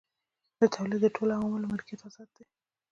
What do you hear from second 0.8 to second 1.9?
د ټولو عواملو